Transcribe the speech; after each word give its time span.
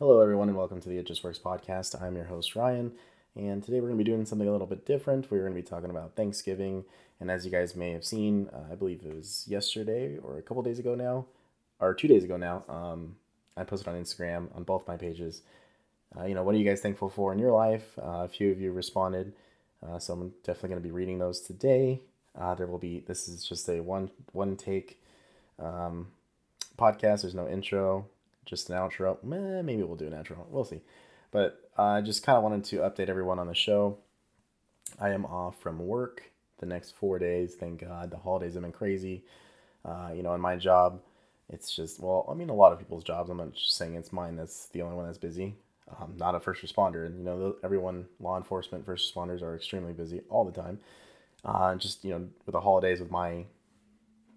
Hello, 0.00 0.20
everyone, 0.20 0.48
and 0.48 0.56
welcome 0.56 0.80
to 0.80 0.88
the 0.88 0.98
It 0.98 1.06
Just 1.08 1.24
Works 1.24 1.40
podcast. 1.40 2.00
I'm 2.00 2.14
your 2.14 2.26
host, 2.26 2.54
Ryan, 2.54 2.92
and 3.34 3.64
today 3.64 3.80
we're 3.80 3.88
going 3.88 3.98
to 3.98 4.04
be 4.04 4.08
doing 4.08 4.26
something 4.26 4.46
a 4.46 4.52
little 4.52 4.68
bit 4.68 4.86
different. 4.86 5.28
We're 5.28 5.40
going 5.40 5.52
to 5.52 5.60
be 5.60 5.66
talking 5.66 5.90
about 5.90 6.14
Thanksgiving, 6.14 6.84
and 7.18 7.32
as 7.32 7.44
you 7.44 7.50
guys 7.50 7.74
may 7.74 7.90
have 7.90 8.04
seen, 8.04 8.48
uh, 8.52 8.70
I 8.70 8.76
believe 8.76 9.02
it 9.04 9.12
was 9.12 9.44
yesterday 9.48 10.16
or 10.18 10.38
a 10.38 10.42
couple 10.42 10.62
days 10.62 10.78
ago 10.78 10.94
now, 10.94 11.26
or 11.80 11.94
two 11.94 12.06
days 12.06 12.22
ago 12.22 12.36
now, 12.36 12.62
um, 12.68 13.16
I 13.56 13.64
posted 13.64 13.88
on 13.88 14.00
Instagram 14.00 14.54
on 14.54 14.62
both 14.62 14.86
my 14.86 14.96
pages. 14.96 15.42
Uh, 16.16 16.26
you 16.26 16.34
know, 16.36 16.44
what 16.44 16.54
are 16.54 16.58
you 16.58 16.64
guys 16.64 16.80
thankful 16.80 17.10
for 17.10 17.32
in 17.32 17.40
your 17.40 17.50
life? 17.50 17.98
Uh, 17.98 18.22
a 18.22 18.28
few 18.28 18.52
of 18.52 18.60
you 18.60 18.70
responded, 18.70 19.32
uh, 19.84 19.98
so 19.98 20.12
I'm 20.12 20.32
definitely 20.44 20.68
going 20.68 20.82
to 20.82 20.88
be 20.88 20.92
reading 20.92 21.18
those 21.18 21.40
today. 21.40 22.02
Uh, 22.38 22.54
there 22.54 22.68
will 22.68 22.78
be 22.78 23.00
this 23.00 23.26
is 23.26 23.42
just 23.42 23.68
a 23.68 23.80
one 23.80 24.12
one 24.30 24.56
take 24.56 25.02
um, 25.58 26.12
podcast. 26.78 27.22
There's 27.22 27.34
no 27.34 27.48
intro 27.48 28.06
just 28.48 28.70
an 28.70 28.76
outro. 28.76 29.22
Maybe 29.22 29.82
we'll 29.82 29.96
do 29.96 30.06
an 30.06 30.12
outro. 30.12 30.46
We'll 30.48 30.64
see. 30.64 30.80
But 31.30 31.60
I 31.76 31.98
uh, 31.98 32.02
just 32.02 32.24
kind 32.24 32.38
of 32.38 32.42
wanted 32.42 32.64
to 32.64 32.78
update 32.78 33.10
everyone 33.10 33.38
on 33.38 33.46
the 33.46 33.54
show. 33.54 33.98
I 34.98 35.10
am 35.10 35.26
off 35.26 35.60
from 35.60 35.78
work 35.78 36.22
the 36.58 36.66
next 36.66 36.96
four 36.96 37.18
days. 37.18 37.54
Thank 37.54 37.80
God. 37.80 38.10
The 38.10 38.16
holidays 38.16 38.54
have 38.54 38.62
been 38.62 38.72
crazy. 38.72 39.24
Uh, 39.84 40.10
you 40.14 40.22
know, 40.22 40.34
in 40.34 40.40
my 40.40 40.56
job, 40.56 41.00
it's 41.50 41.74
just, 41.74 42.00
well, 42.00 42.26
I 42.30 42.34
mean, 42.34 42.48
a 42.48 42.54
lot 42.54 42.72
of 42.72 42.78
people's 42.78 43.04
jobs. 43.04 43.28
I'm 43.28 43.36
not 43.36 43.52
saying 43.56 43.94
it's 43.94 44.12
mine 44.12 44.36
that's 44.36 44.66
the 44.68 44.82
only 44.82 44.96
one 44.96 45.06
that's 45.06 45.18
busy. 45.18 45.54
I'm 46.00 46.16
not 46.16 46.34
a 46.34 46.40
first 46.40 46.62
responder. 46.62 47.06
And, 47.06 47.18
you 47.18 47.24
know, 47.24 47.56
everyone, 47.62 48.06
law 48.18 48.36
enforcement, 48.38 48.86
first 48.86 49.14
responders 49.14 49.42
are 49.42 49.54
extremely 49.54 49.92
busy 49.92 50.22
all 50.30 50.44
the 50.44 50.52
time. 50.52 50.80
Uh, 51.44 51.74
just, 51.76 52.04
you 52.04 52.10
know, 52.10 52.26
with 52.46 52.54
the 52.54 52.60
holidays, 52.60 53.00
with 53.00 53.10
my 53.10 53.44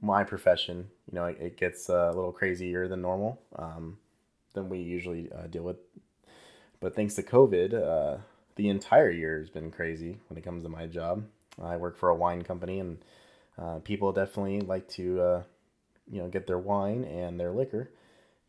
my 0.02 0.24
profession, 0.24 0.88
you 1.12 1.16
know, 1.16 1.26
it, 1.26 1.38
it 1.40 1.58
gets 1.58 1.90
a 1.90 2.12
little 2.14 2.32
crazier 2.32 2.88
than 2.88 3.02
normal. 3.02 3.40
Um, 3.56 3.98
than 4.54 4.70
we 4.70 4.80
usually 4.80 5.32
uh, 5.32 5.48
deal 5.48 5.64
with. 5.64 5.78
But 6.80 6.96
thanks 6.96 7.16
to 7.16 7.24
COVID, 7.24 7.74
uh, 7.74 8.18
the 8.56 8.70
entire 8.70 9.12
year 9.12 9.40
has 9.40 9.50
been 9.50 9.72
crazy 9.72 10.18
when 10.28 10.38
it 10.38 10.44
comes 10.44 10.64
to 10.64 10.70
my 10.70 10.88
job. 10.88 11.26
I 11.62 11.78
work 11.78 11.98
for 11.98 12.10
a 12.10 12.16
wine 12.16 12.44
company, 12.44 12.80
and 12.80 12.98
uh, 13.58 13.80
people 13.80 14.12
definitely 14.12 14.62
like 14.62 14.88
to, 14.90 15.22
uh, 15.22 15.44
you 16.12 16.22
know, 16.22 16.28
get 16.28 16.48
their 16.48 16.58
wine 16.58 17.04
and 17.04 17.40
their 17.40 17.52
liquor. 17.52 17.92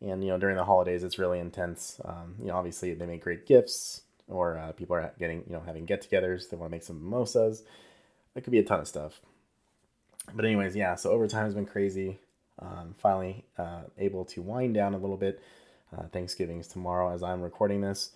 And 0.01 0.23
you 0.23 0.31
know, 0.31 0.37
during 0.37 0.57
the 0.57 0.65
holidays, 0.65 1.03
it's 1.03 1.19
really 1.19 1.39
intense. 1.39 2.01
Um, 2.03 2.35
you 2.39 2.47
know, 2.47 2.55
obviously 2.55 2.93
they 2.93 3.05
make 3.05 3.23
great 3.23 3.45
gifts, 3.45 4.01
or 4.27 4.57
uh, 4.57 4.71
people 4.73 4.95
are 4.95 5.13
getting, 5.19 5.43
you 5.47 5.53
know, 5.53 5.63
having 5.65 5.85
get-togethers. 5.85 6.49
They 6.49 6.57
want 6.57 6.71
to 6.71 6.75
make 6.75 6.83
some 6.83 7.01
mimosas. 7.01 7.63
It 8.35 8.43
could 8.43 8.51
be 8.51 8.59
a 8.59 8.63
ton 8.63 8.79
of 8.79 8.87
stuff. 8.87 9.21
But 10.33 10.45
anyways, 10.45 10.75
yeah. 10.75 10.95
So 10.95 11.11
overtime 11.11 11.45
has 11.45 11.53
been 11.53 11.65
crazy. 11.65 12.19
Um, 12.59 12.95
finally, 12.97 13.45
uh, 13.57 13.81
able 13.97 14.25
to 14.25 14.41
wind 14.41 14.75
down 14.75 14.93
a 14.93 14.97
little 14.97 15.17
bit 15.17 15.41
uh, 15.97 16.03
Thanksgiving 16.11 16.59
is 16.59 16.67
tomorrow 16.67 17.13
as 17.13 17.23
I'm 17.23 17.41
recording 17.41 17.81
this. 17.81 18.11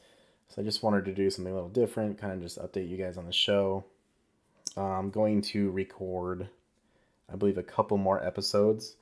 So 0.50 0.62
I 0.62 0.66
just 0.66 0.84
wanted 0.84 1.06
to 1.06 1.14
do 1.14 1.30
something 1.30 1.52
a 1.52 1.56
little 1.56 1.70
different, 1.70 2.18
kind 2.18 2.34
of 2.34 2.42
just 2.42 2.60
update 2.60 2.90
you 2.90 2.98
guys 2.98 3.18
on 3.18 3.26
the 3.26 3.34
show. 3.34 3.84
Uh, 4.76 4.84
I'm 4.84 5.10
going 5.10 5.42
to 5.42 5.72
record, 5.72 6.48
I 7.32 7.36
believe, 7.36 7.58
a 7.58 7.64
couple 7.64 7.98
more 7.98 8.24
episodes 8.24 8.96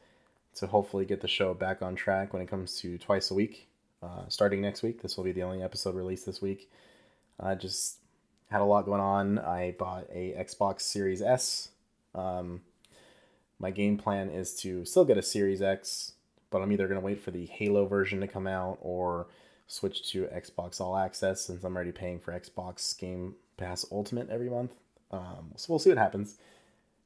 to 0.56 0.68
hopefully 0.68 1.06
get 1.06 1.22
the 1.22 1.28
show 1.28 1.54
back 1.54 1.82
on 1.82 1.96
track 1.96 2.34
when 2.34 2.42
it 2.42 2.48
comes 2.48 2.80
to 2.80 2.98
twice 2.98 3.30
a 3.30 3.34
week. 3.34 3.68
Uh, 4.02 4.24
starting 4.30 4.62
next 4.62 4.84
week, 4.84 5.02
this 5.02 5.18
will 5.18 5.24
be 5.24 5.32
the 5.32 5.44
only 5.44 5.62
episode 5.62 5.96
released 5.96 6.26
this 6.26 6.42
week. 6.42 6.70
I 7.40 7.56
just 7.56 7.98
had 8.50 8.62
a 8.62 8.66
lot 8.66 8.86
going 8.86 9.02
on. 9.02 9.40
I 9.40 9.76
bought 9.78 10.06
a 10.12 10.34
Xbox 10.38 10.82
Series 10.82 11.22
S. 11.22 11.70
Um, 12.14 12.62
my 13.60 13.72
game 13.72 13.98
plan 13.98 14.30
is 14.30 14.54
to 14.62 14.86
still 14.86 15.06
get 15.06 15.18
a 15.18 15.24
Series 15.24 15.62
X 15.62 16.14
but 16.56 16.62
I'm 16.62 16.72
either 16.72 16.88
going 16.88 17.00
to 17.00 17.06
wait 17.06 17.22
for 17.22 17.32
the 17.32 17.46
Halo 17.48 17.86
version 17.86 18.22
to 18.22 18.28
come 18.28 18.48
out 18.48 18.78
or 18.80 19.28
switch 19.68 20.10
to 20.12 20.28
Xbox 20.28 20.80
All 20.80 20.96
Access 20.96 21.42
since 21.42 21.66
I'm 21.66 21.76
already 21.76 21.92
paying 21.92 22.18
for 22.18 22.32
Xbox 22.32 22.98
Game 22.98 23.36
Pass 23.58 23.86
Ultimate 23.92 24.30
every 24.30 24.50
month. 24.50 24.74
Um, 25.12 25.52
so 25.58 25.68
we'll 25.70 25.80
see 25.80 25.90
what 25.90 25.98
happens. 25.98 26.38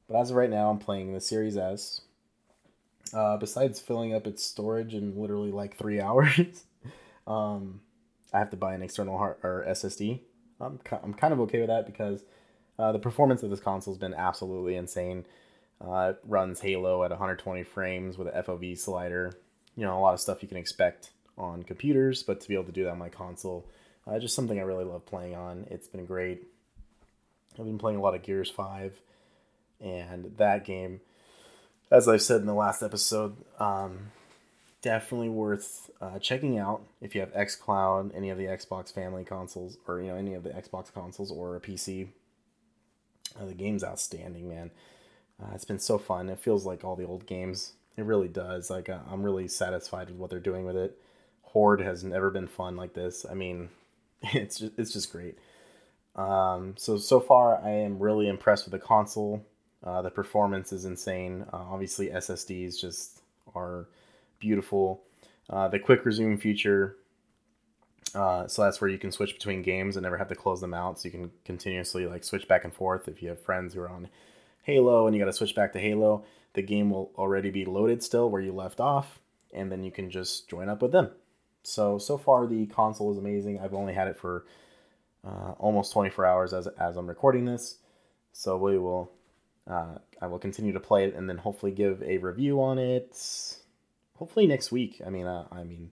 But 0.08 0.20
as 0.20 0.30
of 0.30 0.36
right 0.36 0.50
now, 0.50 0.70
I'm 0.70 0.78
playing 0.78 1.12
the 1.12 1.20
Series 1.20 1.56
S. 1.56 2.02
Uh, 3.12 3.38
besides 3.38 3.80
filling 3.80 4.14
up 4.14 4.26
its 4.26 4.44
storage 4.44 4.94
in 4.94 5.20
literally 5.20 5.50
like 5.50 5.76
three 5.76 6.00
hours, 6.00 6.64
um, 7.26 7.80
I 8.32 8.38
have 8.38 8.50
to 8.50 8.56
buy 8.56 8.74
an 8.74 8.82
external 8.82 9.18
hard 9.18 9.36
or 9.42 9.64
SSD. 9.68 10.20
I'm, 10.60 10.78
I'm 11.02 11.14
kind 11.14 11.32
of 11.32 11.40
okay 11.40 11.58
with 11.58 11.70
that 11.70 11.86
because 11.86 12.22
uh, 12.78 12.92
the 12.92 13.00
performance 13.00 13.42
of 13.42 13.50
this 13.50 13.58
console 13.58 13.94
has 13.94 13.98
been 13.98 14.14
absolutely 14.14 14.76
insane. 14.76 15.24
Uh, 15.80 16.12
it 16.14 16.20
runs 16.26 16.60
Halo 16.60 17.02
at 17.04 17.10
120 17.10 17.62
frames 17.62 18.18
with 18.18 18.28
an 18.28 18.42
FOV 18.42 18.78
slider. 18.78 19.32
You 19.76 19.84
know, 19.84 19.98
a 19.98 20.00
lot 20.00 20.14
of 20.14 20.20
stuff 20.20 20.42
you 20.42 20.48
can 20.48 20.58
expect 20.58 21.10
on 21.38 21.62
computers, 21.62 22.22
but 22.22 22.40
to 22.40 22.48
be 22.48 22.54
able 22.54 22.64
to 22.64 22.72
do 22.72 22.84
that 22.84 22.90
on 22.90 22.98
my 22.98 23.08
console, 23.08 23.66
uh, 24.06 24.18
just 24.18 24.34
something 24.34 24.58
I 24.58 24.62
really 24.62 24.84
love 24.84 25.06
playing 25.06 25.34
on. 25.34 25.66
It's 25.70 25.88
been 25.88 26.04
great. 26.04 26.42
I've 27.58 27.64
been 27.64 27.78
playing 27.78 27.98
a 27.98 28.02
lot 28.02 28.14
of 28.14 28.22
Gears 28.22 28.50
5, 28.50 29.00
and 29.80 30.32
that 30.36 30.64
game, 30.64 31.00
as 31.90 32.08
I've 32.08 32.22
said 32.22 32.40
in 32.40 32.46
the 32.46 32.54
last 32.54 32.82
episode, 32.82 33.36
um, 33.58 34.12
definitely 34.82 35.28
worth 35.28 35.90
uh, 36.00 36.18
checking 36.18 36.58
out 36.58 36.82
if 37.00 37.14
you 37.14 37.20
have 37.20 37.32
xCloud, 37.32 38.14
any 38.14 38.30
of 38.30 38.38
the 38.38 38.44
Xbox 38.44 38.92
family 38.92 39.24
consoles, 39.24 39.78
or 39.86 40.00
you 40.00 40.08
know 40.08 40.16
any 40.16 40.34
of 40.34 40.42
the 40.42 40.50
Xbox 40.50 40.92
consoles 40.92 41.30
or 41.30 41.56
a 41.56 41.60
PC. 41.60 42.08
Uh, 43.40 43.44
the 43.46 43.54
game's 43.54 43.84
outstanding, 43.84 44.48
man. 44.48 44.70
Uh, 45.40 45.54
it's 45.54 45.64
been 45.64 45.78
so 45.78 45.98
fun. 45.98 46.28
It 46.28 46.38
feels 46.38 46.66
like 46.66 46.84
all 46.84 46.96
the 46.96 47.06
old 47.06 47.26
games. 47.26 47.74
It 47.96 48.04
really 48.04 48.28
does. 48.28 48.70
Like 48.70 48.88
uh, 48.88 49.00
I'm 49.10 49.22
really 49.22 49.48
satisfied 49.48 50.08
with 50.08 50.18
what 50.18 50.30
they're 50.30 50.40
doing 50.40 50.64
with 50.64 50.76
it. 50.76 50.98
Horde 51.42 51.80
has 51.80 52.04
never 52.04 52.30
been 52.30 52.46
fun 52.46 52.76
like 52.76 52.94
this. 52.94 53.26
I 53.28 53.34
mean, 53.34 53.70
it's 54.22 54.58
just, 54.58 54.72
it's 54.78 54.92
just 54.92 55.12
great. 55.12 55.38
Um, 56.16 56.74
so 56.76 56.98
so 56.98 57.20
far, 57.20 57.60
I 57.64 57.70
am 57.70 57.98
really 57.98 58.28
impressed 58.28 58.64
with 58.64 58.72
the 58.72 58.84
console. 58.86 59.44
Uh, 59.82 60.02
the 60.02 60.10
performance 60.10 60.72
is 60.72 60.84
insane. 60.84 61.46
Uh, 61.52 61.56
obviously, 61.56 62.08
SSDs 62.08 62.78
just 62.78 63.22
are 63.54 63.86
beautiful. 64.38 65.02
Uh, 65.48 65.68
the 65.68 65.78
quick 65.78 66.04
resume 66.04 66.36
feature. 66.36 66.96
Uh, 68.14 68.46
so 68.48 68.62
that's 68.62 68.80
where 68.80 68.90
you 68.90 68.98
can 68.98 69.12
switch 69.12 69.34
between 69.34 69.62
games 69.62 69.96
and 69.96 70.02
never 70.02 70.18
have 70.18 70.28
to 70.28 70.34
close 70.34 70.60
them 70.60 70.74
out. 70.74 70.98
So 71.00 71.06
you 71.06 71.12
can 71.12 71.30
continuously 71.44 72.06
like 72.06 72.24
switch 72.24 72.48
back 72.48 72.64
and 72.64 72.74
forth 72.74 73.08
if 73.08 73.22
you 73.22 73.28
have 73.28 73.40
friends 73.40 73.74
who 73.74 73.80
are 73.80 73.88
on 73.88 74.08
Halo 74.62 75.06
and 75.06 75.14
you 75.14 75.22
got 75.22 75.26
to 75.26 75.36
switch 75.36 75.54
back 75.54 75.72
to 75.72 75.78
Halo, 75.78 76.24
the 76.54 76.62
game 76.62 76.90
will 76.90 77.10
already 77.16 77.50
be 77.50 77.64
loaded 77.64 78.02
still 78.02 78.30
where 78.30 78.42
you 78.42 78.52
left 78.52 78.80
off, 78.80 79.20
and 79.54 79.70
then 79.70 79.84
you 79.84 79.90
can 79.90 80.10
just 80.10 80.48
join 80.48 80.68
up 80.68 80.82
with 80.82 80.92
them. 80.92 81.10
So 81.62 81.98
so 81.98 82.16
far 82.18 82.46
the 82.46 82.66
console 82.66 83.12
is 83.12 83.18
amazing. 83.18 83.60
I've 83.60 83.74
only 83.74 83.94
had 83.94 84.08
it 84.08 84.16
for 84.16 84.44
uh, 85.26 85.52
almost 85.58 85.92
24 85.92 86.26
hours 86.26 86.52
as 86.54 86.66
as 86.66 86.96
I'm 86.96 87.06
recording 87.06 87.44
this, 87.44 87.76
so 88.32 88.56
we 88.56 88.78
will 88.78 89.10
uh, 89.68 89.98
I 90.20 90.26
will 90.26 90.38
continue 90.38 90.72
to 90.72 90.80
play 90.80 91.04
it 91.04 91.14
and 91.14 91.28
then 91.28 91.38
hopefully 91.38 91.72
give 91.72 92.02
a 92.02 92.18
review 92.18 92.62
on 92.62 92.78
it. 92.78 93.16
Hopefully 94.16 94.46
next 94.46 94.72
week. 94.72 95.00
I 95.06 95.10
mean, 95.10 95.26
uh, 95.26 95.46
I 95.52 95.64
mean, 95.64 95.90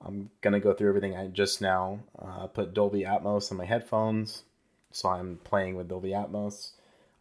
I'm 0.00 0.30
gonna 0.40 0.60
go 0.60 0.72
through 0.72 0.88
everything. 0.88 1.16
I 1.16 1.28
just 1.28 1.60
now 1.60 2.00
uh, 2.18 2.46
put 2.46 2.74
Dolby 2.74 3.02
Atmos 3.02 3.50
on 3.50 3.58
my 3.58 3.64
headphones, 3.66 4.42
so 4.90 5.08
I'm 5.10 5.38
playing 5.44 5.76
with 5.76 5.88
Dolby 5.88 6.10
Atmos. 6.10 6.70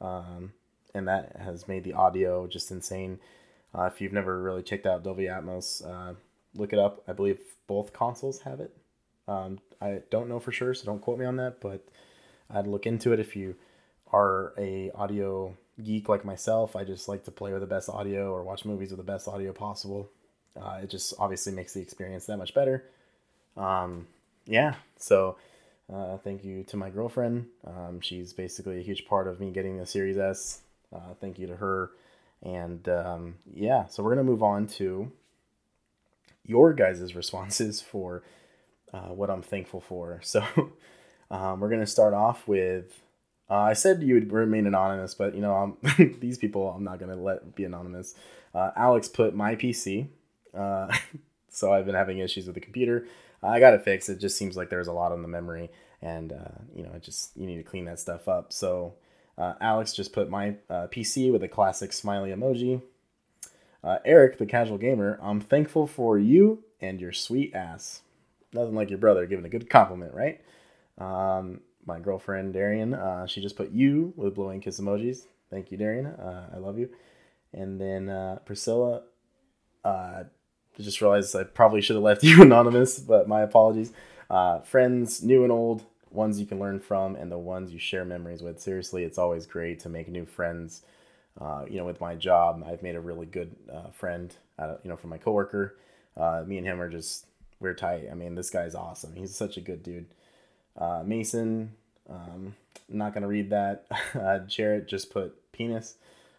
Um, 0.02 0.54
and 0.94 1.08
that 1.08 1.36
has 1.40 1.68
made 1.68 1.84
the 1.84 1.94
audio 1.94 2.48
just 2.48 2.72
insane. 2.72 3.20
Uh, 3.76 3.84
if 3.84 4.00
you've 4.02 4.14
never 4.14 4.42
really 4.42 4.64
checked 4.64 4.86
out 4.86 5.04
Dolby 5.04 5.24
Atmos, 5.24 5.86
uh, 5.86 6.14
look 6.56 6.74
it 6.74 6.80
up. 6.80 7.04
I 7.08 7.14
believe 7.14 7.40
both 7.68 7.94
consoles 7.94 8.42
have 8.42 8.59
it. 8.59 8.76
Um, 9.28 9.59
I 9.82 10.02
don't 10.09 10.30
know 10.30 10.40
for 10.40 10.52
sure, 10.52 10.74
so 10.74 10.86
don't 10.86 11.02
quote 11.02 11.20
me 11.20 11.26
on 11.26 11.38
that. 11.38 11.59
But 11.59 11.86
I'd 12.50 12.68
look 12.68 12.86
into 12.86 13.14
it 13.14 13.20
if 13.20 13.36
you 13.36 13.56
are 14.12 14.53
a 14.58 14.92
audio 14.92 15.58
geek 15.84 16.08
like 16.08 16.24
myself. 16.24 16.76
I 16.76 16.84
just 16.84 17.08
like 17.08 17.26
to 17.26 17.32
play 17.32 17.52
with 17.52 17.62
the 17.62 17.68
best 17.68 17.90
audio 17.90 18.32
or 18.32 18.44
watch 18.44 18.66
movies 18.66 18.92
with 18.92 18.98
the 18.98 19.03
best 19.03 19.28
audio 19.28 19.52
possible. 19.52 20.09
Uh, 20.56 20.82
it 20.84 20.90
just 20.90 21.14
obviously 21.18 21.52
makes 21.52 21.74
the 21.74 21.82
experience 21.82 22.28
that 22.28 22.38
much 22.38 22.53
better. 22.53 22.84
Um, 23.58 24.08
yeah, 24.46 24.76
so 24.97 25.38
uh, 25.91 26.17
thank 26.17 26.44
you 26.44 26.64
to 26.66 26.78
my 26.78 26.90
girlfriend. 26.90 27.47
Um, 27.66 28.02
she's 28.02 28.34
basically 28.34 28.79
a 28.79 28.84
huge 28.84 29.08
part 29.08 29.28
of 29.28 29.40
me 29.40 29.52
getting 29.52 29.78
the 29.78 29.85
Series 29.85 30.17
S. 30.17 30.62
Uh, 30.93 31.13
thank 31.19 31.40
you 31.40 31.47
to 31.47 31.55
her. 31.55 31.91
And 32.41 32.87
um, 32.90 33.35
yeah, 33.53 33.87
so 33.87 34.03
we're 34.03 34.13
going 34.13 34.25
to 34.25 34.31
move 34.31 34.43
on 34.43 34.67
to 34.67 35.11
your 36.45 36.73
guys' 36.73 37.16
responses 37.16 37.81
for 37.81 38.23
uh, 38.93 39.09
what 39.09 39.29
I'm 39.29 39.41
thankful 39.41 39.81
for. 39.81 40.22
So 40.34 40.43
um, 41.31 41.59
we're 41.59 41.69
going 41.69 41.79
to 41.79 41.87
start 41.87 42.13
off 42.13 42.47
with 42.47 43.01
uh, 43.49 43.55
I 43.55 43.73
said 43.73 44.01
you 44.01 44.16
would 44.16 44.31
remain 44.31 44.67
anonymous, 44.67 45.13
but 45.13 45.35
you 45.35 45.41
know, 45.41 45.78
these 46.19 46.37
people 46.37 46.69
I'm 46.69 46.84
not 46.84 46.99
going 46.99 47.16
to 47.16 47.22
let 47.22 47.55
be 47.55 47.66
anonymous. 47.66 48.16
Uh, 48.53 48.72
Alex 48.75 49.07
put 49.07 49.35
my 49.35 49.55
PC. 49.55 50.07
Uh, 50.53 50.93
so 51.49 51.73
I've 51.73 51.85
been 51.85 51.95
having 51.95 52.19
issues 52.19 52.45
with 52.45 52.55
the 52.55 52.61
computer. 52.61 53.07
I 53.41 53.59
got 53.59 53.73
it 53.73 53.84
fixed. 53.84 54.09
It 54.09 54.19
just 54.19 54.37
seems 54.37 54.55
like 54.55 54.69
there's 54.69 54.87
a 54.87 54.93
lot 54.93 55.11
on 55.11 55.22
the 55.22 55.28
memory, 55.28 55.69
and 56.01 56.31
uh, 56.31 56.61
you 56.75 56.84
know, 56.84 56.91
just 56.99 57.35
you 57.35 57.45
need 57.45 57.57
to 57.57 57.63
clean 57.63 57.85
that 57.85 57.99
stuff 57.99 58.28
up. 58.28 58.53
So 58.53 58.93
uh, 59.38 59.53
Alex 59.59 59.94
just 59.94 60.14
put 60.14 60.30
my 60.30 60.56
uh, 60.70 60.88
PC 60.88 61.32
with 61.32 61.44
a 61.44 61.47
classic 61.47 61.91
smiley 61.94 62.30
emoji. 62.30 62.82
Uh, 63.84 63.97
Eric, 64.06 64.38
the 64.38 64.46
casual 64.46 64.78
gamer, 64.78 65.20
I'm 65.22 65.41
thankful 65.41 65.88
for 65.88 66.18
you 66.18 66.64
and 66.80 67.02
your 67.02 67.12
sweet 67.12 67.53
ass. 67.53 68.02
nothing 68.53 68.76
like 68.76 68.90
your 68.90 69.00
brother 69.00 69.26
giving 69.26 69.46
a 69.46 69.50
good 69.50 69.70
compliment, 69.70 70.14
right? 70.14 70.41
Um, 70.97 71.62
my 71.85 72.00
girlfriend 72.00 72.53
Darian, 72.53 72.94
uh, 72.94 73.26
she 73.26 73.41
just 73.41 73.56
put 73.56 73.72
you 73.72 74.14
with 74.16 74.35
blowing 74.35 74.62
kiss 74.62 74.80
emojis. 74.80 75.26
Thank 75.50 75.72
you, 75.72 75.78
Darian. 75.78 76.06
Uh, 76.06 76.50
I 76.53 76.58
love 76.58 76.78
you. 76.78 76.90
And 77.52 77.79
then 77.82 78.09
uh, 78.09 78.40
Priscilla, 78.46 79.03
uh, 79.84 80.24
just 80.79 81.02
realized 81.02 81.36
I 81.36 81.44
probably 81.44 81.82
should 81.82 81.96
have 81.96 82.03
left 82.03 82.24
you 82.24 82.41
anonymous, 82.41 83.00
but 83.00 83.28
my 83.28 83.41
apologies. 83.41 83.91
Friends, 84.64 85.24
new 85.24 85.44
and 85.44 85.52
old, 85.52 85.84
ones 86.14 86.40
you 86.40 86.46
can 86.46 86.60
learn 86.60 86.80
from, 86.80 87.16
and 87.16 87.32
the 87.32 87.38
ones 87.38 87.74
you 87.74 87.80
share 87.80 88.06
memories 88.06 88.42
with. 88.42 88.60
Seriously, 88.60 89.04
it's 89.04 89.18
always 89.18 89.46
great 89.46 89.80
to 89.82 89.90
make 89.90 90.08
new 90.08 90.26
friends. 90.26 90.84
Uh, 91.40 91.66
you 91.68 91.78
know, 91.78 91.86
with 91.86 92.00
my 92.00 92.16
job, 92.16 92.64
I've 92.66 92.84
made 92.84 92.96
a 92.96 93.00
really 93.00 93.26
good 93.26 93.56
uh, 93.72 93.90
friend, 93.90 94.34
uh, 94.60 94.76
you 94.84 94.90
know, 94.90 94.96
from 94.96 95.10
my 95.10 95.18
coworker. 95.18 95.76
Uh, 96.16 96.44
me 96.46 96.58
and 96.58 96.68
him 96.68 96.80
are 96.80 96.90
just, 96.90 97.26
we're 97.60 97.74
tight. 97.74 98.08
I 98.12 98.14
mean, 98.14 98.36
this 98.36 98.52
guy's 98.52 98.76
awesome. 98.76 99.16
He's 99.16 99.36
such 99.36 99.58
a 99.58 99.62
good 99.62 99.82
dude. 99.82 100.06
Uh, 100.78 101.02
Mason, 101.04 101.72
um, 102.08 102.56
I'm 102.92 102.98
not 102.98 103.14
to 103.16 103.28
read 103.28 103.50
that. 103.50 103.86
Uh, 104.14 104.40
Jarrett 104.40 104.88
just 104.88 105.10
put 105.10 105.36
penis. 105.52 105.96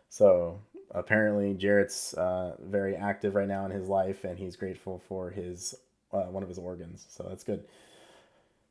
So 0.08 0.60
apparently 0.92 1.54
Jarrett's 1.54 2.14
very 2.60 2.94
active 2.94 3.34
right 3.34 3.48
now 3.48 3.64
in 3.64 3.72
his 3.72 3.88
life, 3.88 4.22
and 4.22 4.38
he's 4.38 4.54
grateful 4.54 5.02
for 5.08 5.30
his 5.30 5.74
one 6.10 6.44
of 6.44 6.48
his 6.48 6.58
organs. 6.58 7.04
So 7.08 7.26
that's 7.28 7.42
good. 7.42 7.64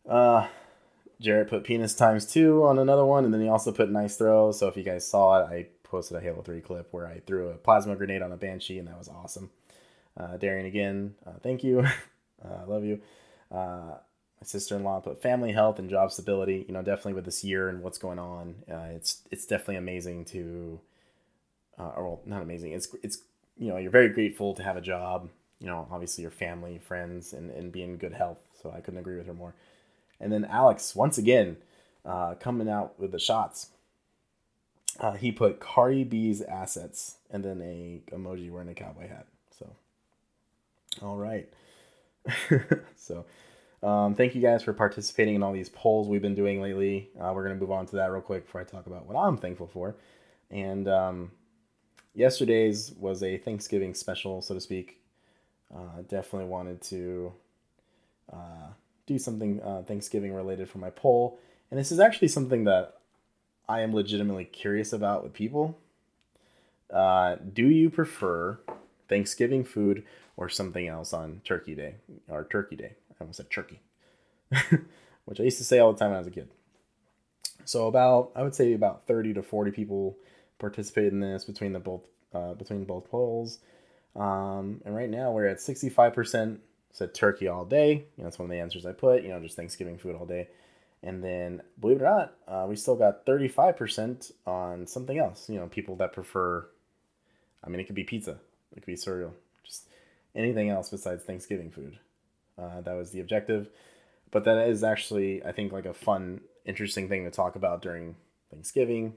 Uh, 0.08 0.48
Jarrett 1.20 1.50
put 1.50 1.64
penis 1.64 1.94
times 1.94 2.26
two 2.26 2.66
on 2.66 2.80
another 2.80 3.06
one, 3.06 3.26
and 3.26 3.34
then 3.34 3.42
he 3.42 3.48
also 3.48 3.72
put 3.72 3.90
nice 3.90 4.18
throw. 4.18 4.52
So 4.52 4.68
if 4.68 4.78
you 4.78 4.84
guys 4.84 5.08
saw 5.08 5.42
it, 5.42 5.46
I 5.50 5.68
posted 5.84 6.18
a 6.18 6.22
Halo 6.22 6.42
Three 6.42 6.62
clip 6.62 6.88
where 6.92 7.08
I 7.08 7.20
threw 7.26 7.50
a 7.50 7.56
plasma 7.56 7.96
grenade 7.96 8.22
on 8.22 8.32
a 8.32 8.38
banshee, 8.38 8.80
and 8.80 8.88
that 8.88 8.98
was 8.98 9.10
awesome. 9.10 9.50
Uh, 10.18 10.38
Darian 10.38 10.66
again, 10.66 11.16
uh, 11.26 11.40
thank 11.42 11.64
you. 11.64 11.86
Uh, 12.44 12.66
love 12.68 12.84
you. 12.84 13.00
Uh, 13.50 13.96
my 13.96 14.44
sister-in-law 14.46 15.00
put 15.00 15.22
family 15.22 15.54
health 15.54 15.80
and 15.80 15.90
job 15.90 16.12
stability. 16.12 16.66
You 16.68 16.74
know, 16.74 16.82
definitely 16.82 17.14
with 17.14 17.24
this 17.24 17.42
year 17.42 17.70
and 17.70 17.82
what's 17.82 17.98
going 17.98 18.20
on, 18.20 18.56
uh, 18.70 18.90
it's 18.94 19.22
it's 19.32 19.46
definitely 19.46 19.78
amazing 19.78 20.26
to 20.26 20.82
uh, 21.80 21.92
or 21.96 22.04
well, 22.04 22.22
not 22.26 22.42
amazing. 22.42 22.74
It's 22.74 22.88
it's 23.02 23.20
you 23.58 23.70
know 23.70 23.78
you're 23.78 23.92
very 23.92 24.10
grateful 24.10 24.54
to 24.56 24.64
have 24.64 24.78
a 24.78 24.82
job. 24.82 25.30
You 25.60 25.68
know, 25.68 25.88
obviously 25.90 26.24
your 26.24 26.32
family, 26.32 26.80
friends, 26.80 27.34
and 27.34 27.50
and 27.52 27.72
be 27.72 27.84
in 27.84 27.98
good 27.98 28.14
health. 28.14 28.40
So 28.62 28.74
I 28.76 28.82
couldn't 28.82 29.00
agree 29.00 29.18
with 29.18 29.28
her 29.28 29.34
more. 29.34 29.56
And 30.24 30.32
then 30.32 30.46
Alex 30.46 30.96
once 30.96 31.18
again 31.18 31.58
uh, 32.06 32.36
coming 32.36 32.70
out 32.70 33.00
with 33.00 33.12
the 33.12 33.20
shots. 33.20 33.70
Uh, 35.00 35.14
he 35.14 35.32
put 35.32 35.60
Cardi 35.60 36.04
B's 36.04 36.42
assets 36.42 37.18
and 37.30 37.44
then 37.44 37.62
a 37.62 38.02
emoji 38.16 38.50
wearing 38.52 38.70
a 38.70 38.74
cowboy 38.74 39.08
hat. 39.08 39.28
So, 39.58 39.76
all 41.02 41.18
right. 41.18 41.50
so, 42.96 43.26
um, 43.82 44.16
thank 44.16 44.34
you 44.36 44.42
guys 44.42 44.64
for 44.64 44.72
participating 44.72 45.36
in 45.36 45.44
all 45.44 45.52
these 45.52 45.70
polls 45.70 46.08
we've 46.08 46.22
been 46.22 46.36
doing 46.36 46.62
lately. 46.62 47.10
Uh, 47.20 47.32
we're 47.34 47.44
gonna 47.44 47.60
move 47.60 47.72
on 47.72 47.86
to 47.88 47.96
that 47.98 48.12
real 48.12 48.22
quick 48.22 48.46
before 48.46 48.62
I 48.62 48.64
talk 48.64 48.88
about 48.88 49.08
what 49.08 49.20
I'm 49.20 49.38
thankful 49.38 49.68
for. 49.68 49.96
And 50.52 50.88
um, 50.88 51.32
yesterday's 52.14 52.94
was 53.00 53.24
a 53.24 53.38
Thanksgiving 53.38 53.94
special, 53.94 54.42
so 54.42 54.54
to 54.54 54.62
speak. 54.62 55.02
Uh, 55.76 56.04
definitely 56.08 56.48
wanted 56.48 56.82
to 56.84 57.34
do 59.06 59.18
something 59.20 59.62
uh, 59.62 59.84
Thanksgiving 59.86 60.34
related 60.34 60.70
for 60.70 60.78
my 60.78 60.90
poll, 60.90 61.40
and 61.70 61.80
this 61.80 61.92
is 61.92 62.00
actually 62.00 62.28
something 62.30 62.64
that 62.66 62.98
I 63.68 63.82
am 63.82 63.94
legitimately 63.94 64.46
curious 64.46 64.94
about 64.94 65.24
with 65.24 65.34
people. 65.34 65.78
Uh, 66.92 67.38
do 67.54 67.66
you 67.66 67.90
prefer 67.90 68.60
Thanksgiving 69.10 69.64
food 69.64 70.04
or 70.38 70.50
something 70.50 70.88
else 70.88 71.14
on 71.14 71.42
Turkey 71.44 71.76
Day 71.76 71.96
or 72.30 72.44
Turkey 72.44 72.76
Day? 72.76 72.96
I 73.12 73.16
almost 73.22 73.38
said 73.38 73.50
turkey, 73.50 73.80
which 75.26 75.40
I 75.40 75.44
used 75.44 75.58
to 75.58 75.64
say 75.64 75.80
all 75.80 75.94
the 75.94 76.00
time 76.00 76.10
when 76.10 76.18
I 76.18 76.20
was 76.20 76.28
a 76.28 76.32
kid. 76.32 76.50
So 77.66 77.88
about 77.88 78.32
I 78.36 78.44
would 78.44 78.56
say 78.56 78.74
about 78.74 79.08
thirty 79.08 79.34
to 79.34 79.42
forty 79.42 79.72
people 79.72 80.18
participate 80.60 81.12
in 81.12 81.20
this 81.20 81.46
between 81.46 81.74
the 81.74 81.80
both 81.80 82.02
uh, 82.34 82.54
between 82.54 82.84
both 82.86 83.10
polls. 83.10 83.60
Um, 84.16 84.82
and 84.86 84.96
right 84.96 85.10
now 85.10 85.32
we're 85.32 85.48
at 85.48 85.58
65% 85.58 86.58
said 86.94 87.14
turkey 87.14 87.48
all 87.48 87.66
day. 87.66 87.92
You 87.92 88.04
know, 88.18 88.24
that's 88.24 88.40
one 88.40 88.46
of 88.46 88.52
the 88.52 88.62
answers 88.62 88.86
I 88.86 88.94
put, 88.94 89.24
you 89.24 89.30
know, 89.30 89.40
just 89.42 89.58
Thanksgiving 89.58 89.98
food 89.98 90.16
all 90.16 90.26
day. 90.26 90.48
And 91.02 91.22
then, 91.22 91.62
believe 91.80 91.98
it 91.98 92.04
or 92.04 92.06
not, 92.06 92.34
uh, 92.48 92.66
we 92.68 92.78
still 92.78 92.96
got 92.96 93.26
35% 93.26 94.32
on 94.48 94.88
something 94.88 95.18
else. 95.18 95.50
You 95.50 95.60
know, 95.60 95.68
people 95.68 95.98
that 95.98 96.14
prefer, 96.14 96.66
I 97.62 97.70
mean, 97.70 97.82
it 97.82 97.86
could 97.86 97.96
be 97.96 98.06
pizza, 98.06 98.38
it 98.72 98.76
could 98.76 98.86
be 98.86 98.96
cereal, 98.96 99.34
just 99.66 99.90
anything 100.34 100.70
else 100.70 100.90
besides 100.90 101.24
Thanksgiving 101.24 101.72
food. 101.72 102.00
Uh, 102.58 102.80
that 102.82 102.94
was 102.94 103.12
the 103.12 103.20
objective. 103.20 103.68
But 104.32 104.46
that 104.46 104.70
is 104.70 104.82
actually, 104.84 105.44
I 105.44 105.52
think, 105.52 105.74
like 105.74 105.86
a 105.86 105.94
fun, 105.94 106.40
interesting 106.66 107.10
thing 107.10 107.26
to 107.26 107.32
talk 107.32 107.58
about 107.58 107.82
during 107.82 108.16
Thanksgiving 108.50 109.14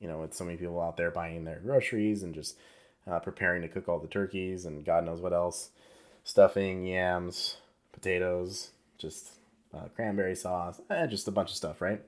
you 0.00 0.08
know, 0.08 0.18
with 0.18 0.34
so 0.34 0.44
many 0.44 0.56
people 0.56 0.80
out 0.80 0.96
there 0.96 1.10
buying 1.10 1.44
their 1.44 1.60
groceries 1.60 2.22
and 2.22 2.34
just 2.34 2.56
uh, 3.06 3.18
preparing 3.18 3.62
to 3.62 3.68
cook 3.68 3.88
all 3.88 3.98
the 3.98 4.08
turkeys 4.08 4.66
and 4.66 4.84
God 4.84 5.04
knows 5.04 5.20
what 5.20 5.32
else 5.32 5.70
stuffing, 6.26 6.84
yams, 6.84 7.56
potatoes, 7.92 8.72
just 8.98 9.30
uh, 9.72 9.84
cranberry 9.94 10.34
sauce, 10.34 10.80
eh, 10.90 11.06
just 11.06 11.28
a 11.28 11.30
bunch 11.30 11.50
of 11.50 11.56
stuff, 11.56 11.80
right? 11.80 12.02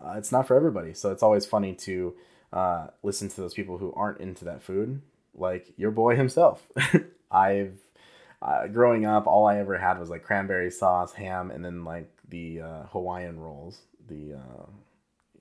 Uh, 0.00 0.14
it's 0.16 0.30
not 0.30 0.46
for 0.46 0.54
everybody. 0.54 0.94
So 0.94 1.10
it's 1.10 1.22
always 1.22 1.44
funny 1.44 1.74
to 1.74 2.14
uh, 2.52 2.86
listen 3.02 3.28
to 3.28 3.40
those 3.40 3.52
people 3.52 3.78
who 3.78 3.92
aren't 3.94 4.20
into 4.20 4.44
that 4.44 4.62
food, 4.62 5.02
like 5.34 5.72
your 5.76 5.90
boy 5.90 6.14
himself. 6.14 6.68
I've 7.30 7.78
uh, 8.40 8.68
growing 8.68 9.04
up, 9.04 9.26
all 9.26 9.46
I 9.46 9.58
ever 9.58 9.76
had 9.76 9.98
was 9.98 10.10
like 10.10 10.22
cranberry 10.22 10.70
sauce, 10.70 11.12
ham, 11.14 11.50
and 11.50 11.64
then 11.64 11.84
like 11.84 12.08
the 12.28 12.60
uh, 12.60 12.82
Hawaiian 12.92 13.40
rolls, 13.40 13.80
the 14.08 14.34
uh, 14.34 14.66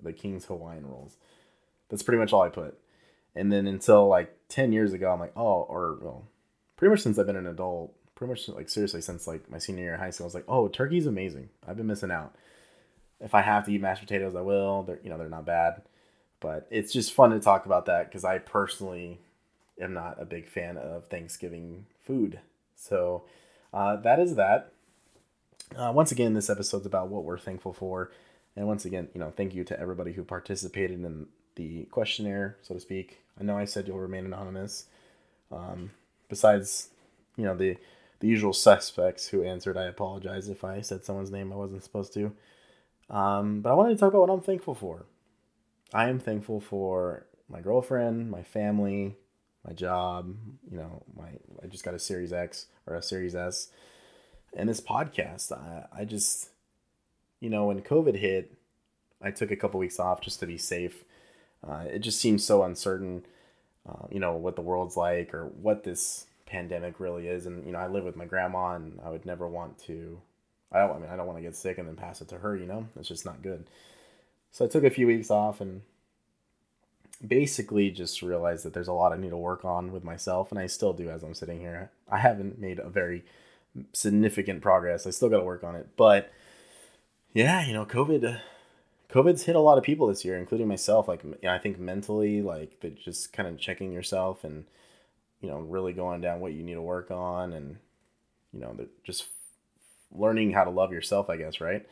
the 0.02 0.14
King's 0.14 0.46
Hawaiian 0.46 0.88
rolls. 0.88 1.16
That's 1.90 2.04
pretty 2.04 2.20
much 2.20 2.34
all 2.34 2.42
I 2.42 2.50
put. 2.50 2.76
And 3.36 3.52
then 3.52 3.68
until 3.68 4.08
like 4.08 4.36
10 4.50 4.74
years 4.74 4.94
ago, 4.94 5.12
I'm 5.12 5.20
like, 5.20 5.34
oh, 5.36 5.62
or 5.70 6.00
well, 6.02 6.24
pretty 6.76 6.90
much 6.90 7.02
since 7.02 7.20
I've 7.20 7.28
been 7.28 7.36
an 7.36 7.46
adult, 7.46 7.94
pretty 8.20 8.34
much 8.34 8.50
like 8.50 8.68
seriously 8.68 9.00
since 9.00 9.28
like 9.28 9.50
my 9.50 9.58
senior 9.58 9.84
year 9.84 9.94
of 9.94 10.02
high 10.02 10.10
school, 10.10 10.26
I 10.26 10.28
was 10.28 10.36
like, 10.36 10.44
oh, 10.50 10.68
turkey's 10.68 11.06
amazing. 11.06 11.48
I've 11.66 11.78
been 11.78 11.88
missing 11.88 12.12
out. 12.12 12.36
If 13.22 13.34
I 13.34 13.42
have 13.42 13.66
to 13.66 13.72
eat 13.72 13.82
mashed 13.82 14.02
potatoes, 14.02 14.36
I 14.36 14.42
will. 14.42 14.84
They're, 14.84 15.00
you 15.02 15.10
know, 15.10 15.18
they're 15.18 15.30
not 15.30 15.46
bad. 15.46 15.84
But 16.42 16.68
it's 16.70 16.92
just 16.92 17.14
fun 17.14 17.32
to 17.32 17.40
talk 17.40 17.66
about 17.66 17.86
that 17.86 18.10
because 18.10 18.26
I 18.26 18.40
personally 18.40 19.22
am 19.80 19.94
not 19.94 20.22
a 20.22 20.26
big 20.26 20.50
fan 20.50 20.78
of 20.78 21.08
Thanksgiving 21.08 21.86
food. 22.02 22.42
So 22.76 23.24
uh, 23.74 23.96
that 23.98 24.20
is 24.20 24.36
that. 24.36 24.74
Uh, 25.78 25.94
once 25.96 26.12
again, 26.12 26.34
this 26.34 26.50
episode's 26.50 26.86
about 26.86 27.08
what 27.08 27.24
we're 27.24 27.40
thankful 27.40 27.72
for. 27.72 28.12
And 28.58 28.68
once 28.68 28.84
again, 28.84 29.08
you 29.14 29.22
know, 29.22 29.32
thank 29.32 29.54
you 29.54 29.64
to 29.64 29.80
everybody 29.80 30.12
who 30.12 30.26
participated 30.26 31.06
in 31.06 31.28
the 31.56 31.86
questionnaire, 31.86 32.58
so 32.64 32.74
to 32.74 32.82
speak. 32.82 33.20
I 33.40 33.46
know 33.46 33.58
I 33.58 33.64
said 33.64 33.88
you'll 33.88 34.00
remain 34.00 34.26
anonymous. 34.26 34.88
Um, 35.54 35.92
besides, 36.28 36.90
you 37.38 37.46
know, 37.46 37.56
the 37.56 37.78
the 38.20 38.28
usual 38.28 38.54
suspects 38.54 39.28
who 39.28 39.44
answered, 39.44 39.78
I 39.78 39.86
apologize 39.86 40.50
if 40.50 40.64
I 40.64 40.82
said 40.82 41.04
someone's 41.04 41.32
name 41.32 41.54
I 41.54 41.56
wasn't 41.56 41.84
supposed 41.84 42.14
to. 42.14 42.34
Um, 43.10 43.62
but 43.62 43.72
I 43.72 43.76
wanted 43.76 43.92
to 43.92 44.00
talk 44.00 44.10
about 44.10 44.28
what 44.28 44.34
I'm 44.34 44.42
thankful 44.42 44.76
for. 44.76 45.06
I 45.94 46.10
am 46.10 46.20
thankful 46.20 46.60
for 46.60 47.26
my 47.48 47.62
girlfriend, 47.62 48.30
my 48.30 48.44
family, 48.44 49.16
my 49.66 49.74
job. 49.74 50.36
You 50.70 50.78
know, 50.78 51.04
my 51.16 51.30
I 51.64 51.68
just 51.68 51.84
got 51.84 51.96
a 51.96 52.00
Series 52.00 52.32
X 52.32 52.68
or 52.86 52.96
a 52.96 53.02
Series 53.02 53.36
S, 53.36 53.70
and 54.56 54.70
this 54.70 54.82
podcast. 54.82 55.52
I 55.52 55.88
I 55.92 56.06
just, 56.06 56.50
you 57.40 57.50
know, 57.50 57.66
when 57.66 57.82
COVID 57.82 58.16
hit, 58.16 58.54
I 59.22 59.32
took 59.32 59.50
a 59.50 59.56
couple 59.56 59.80
weeks 59.80 60.00
off 60.00 60.22
just 60.22 60.40
to 60.42 60.46
be 60.46 60.60
safe 60.60 61.04
uh, 61.68 61.86
it 61.92 62.00
just 62.00 62.20
seems 62.20 62.44
so 62.44 62.64
uncertain, 62.64 63.26
uh, 63.88 64.08
you 64.10 64.20
know, 64.20 64.34
what 64.34 64.56
the 64.56 64.62
world's 64.62 64.96
like 64.96 65.34
or 65.34 65.46
what 65.46 65.84
this 65.84 66.26
pandemic 66.50 67.00
really 67.00 67.28
is. 67.28 67.46
And 67.46 67.66
you 67.66 67.72
know, 67.72 67.80
I 67.80 67.88
live 67.88 68.04
with 68.04 68.16
my 68.16 68.26
grandma, 68.26 68.76
and 68.76 69.00
I 69.04 69.10
would 69.10 69.26
never 69.26 69.48
want 69.48 69.78
to. 69.86 70.20
I 70.72 70.80
don't. 70.80 70.96
I 70.96 71.00
mean, 71.00 71.10
I 71.10 71.16
don't 71.16 71.28
want 71.28 71.38
to 71.38 71.44
get 71.44 71.56
sick 71.56 71.78
and 71.78 71.88
then 71.88 71.96
pass 71.96 72.22
it 72.22 72.28
to 72.30 72.40
her. 72.40 72.56
You 72.56 72.66
know, 72.66 72.88
it's 72.98 73.08
just 73.08 73.26
not 73.26 73.42
good. 73.42 73.66
So 74.52 74.66
I 74.66 74.68
took 74.68 74.84
a 74.84 74.90
few 74.90 75.08
weeks 75.08 75.30
off 75.30 75.62
and 75.62 75.82
basically 77.26 77.92
just 77.92 78.22
realized 78.22 78.66
that 78.66 78.74
there's 78.74 78.88
a 78.88 78.94
lot 78.94 79.12
I 79.12 79.18
need 79.18 79.30
to 79.30 79.38
work 79.38 79.66
on 79.66 79.92
with 79.92 80.04
myself, 80.04 80.52
and 80.52 80.60
I 80.60 80.68
still 80.68 80.94
do 80.94 81.10
as 81.10 81.24
I'm 81.24 81.34
sitting 81.34 81.60
here. 81.60 81.92
I 82.10 82.18
haven't 82.20 82.60
made 82.60 82.80
a 82.80 82.90
very 82.90 83.24
significant 83.94 84.62
progress. 84.62 85.06
I 85.06 85.12
still 85.12 85.30
got 85.30 85.40
to 85.40 85.44
work 85.44 85.64
on 85.64 85.76
it, 85.76 85.90
but 85.96 86.32
yeah, 87.34 87.66
you 87.66 87.74
know, 87.74 87.86
COVID 87.86 88.40
COVID's 89.12 89.44
hit 89.44 89.56
a 89.56 89.60
lot 89.60 89.78
of 89.78 89.84
people 89.84 90.08
this 90.08 90.24
year, 90.24 90.38
including 90.38 90.68
myself. 90.68 91.08
Like, 91.08 91.24
you 91.24 91.36
know, 91.44 91.52
I 91.52 91.58
think 91.58 91.80
mentally, 91.80 92.42
like, 92.42 92.80
just 93.04 93.34
kind 93.34 93.50
of 93.50 93.58
checking 93.60 93.92
yourself 93.92 94.44
and, 94.44 94.66
you 95.42 95.50
know, 95.50 95.60
really 95.60 95.94
going 95.94 96.22
down 96.22 96.40
what 96.40 96.54
you 96.54 96.64
need 96.64 96.74
to 96.74 96.82
work 96.82 97.12
on 97.12 97.54
and, 97.54 97.78
you 98.54 98.60
know, 98.60 98.76
just 99.04 99.26
learning 100.12 100.52
how 100.52 100.64
to 100.64 100.70
love 100.70 100.92
yourself, 100.92 101.30
I 101.30 101.38
guess, 101.38 101.62
right? 101.62 101.86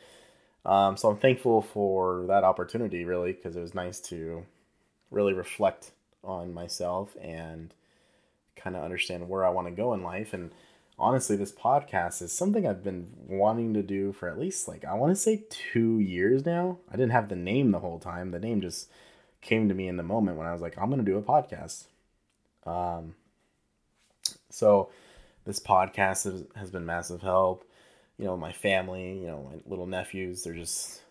Um, 0.66 0.98
so 0.98 1.10
I'm 1.10 1.18
thankful 1.18 1.62
for 1.62 2.26
that 2.28 2.44
opportunity, 2.44 3.06
really, 3.06 3.32
because 3.32 3.56
it 3.56 3.62
was 3.62 3.74
nice 3.74 4.00
to 4.02 4.46
really 5.12 5.34
reflect 5.34 5.92
on 6.24 6.54
myself 6.54 7.16
and 7.22 7.74
kind 8.56 8.76
of 8.76 8.84
understand 8.84 9.30
where 9.30 9.46
I 9.46 9.50
want 9.50 9.68
to 9.68 9.72
go 9.72 9.94
in 9.94 10.04
life. 10.04 10.34
And 10.34 10.52
honestly, 11.00 11.36
this 11.36 11.52
podcast 11.52 12.22
is 12.22 12.32
something 12.32 12.68
I've 12.68 12.84
been 12.84 13.08
wanting 13.28 13.74
to 13.76 13.84
do 13.84 14.12
for 14.12 14.28
at 14.28 14.40
least 14.40 14.68
like 14.68 14.84
I 14.84 14.96
want 14.96 15.12
to 15.12 15.22
say 15.22 15.44
two 15.50 16.00
years 16.00 16.46
now. 16.46 16.80
I 16.92 16.98
didn't 16.98 17.12
have 17.12 17.30
the 17.30 17.36
name 17.36 17.72
the 17.72 17.80
whole 17.80 18.00
time. 18.00 18.32
The 18.32 18.40
name 18.40 18.62
just 18.62 18.90
came 19.42 19.70
to 19.70 19.76
me 19.76 19.88
in 19.88 19.98
the 19.98 20.04
moment 20.04 20.38
when 20.38 20.48
I 20.48 20.54
was 20.54 20.62
like, 20.62 20.78
I'm 20.78 20.90
gonna 20.90 21.04
do 21.04 21.18
a 21.18 21.22
podcast. 21.22 21.86
Um, 22.66 23.16
so 24.58 24.90
this 25.46 25.60
podcast 25.60 26.24
has, 26.56 26.72
been 26.72 26.86
massive 26.86 27.22
help. 27.22 27.64
You 28.18 28.26
know, 28.26 28.36
my 28.36 28.52
family, 28.52 29.20
you 29.20 29.28
know, 29.28 29.50
my 29.52 29.60
little 29.68 29.86
nephews, 29.86 30.44
they're 30.44 30.54
just 30.54 31.02